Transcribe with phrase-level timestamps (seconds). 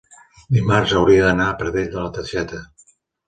[0.55, 2.65] dimarts hauria d'anar a Pradell de la Teixeta.